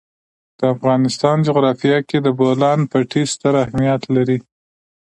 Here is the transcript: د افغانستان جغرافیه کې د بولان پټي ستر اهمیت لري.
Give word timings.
د 0.59 0.59
افغانستان 0.75 1.37
جغرافیه 1.47 1.99
کې 2.09 2.17
د 2.21 2.27
بولان 2.39 2.79
پټي 2.91 3.23
ستر 3.33 3.53
اهمیت 3.63 4.01
لري. 4.15 4.37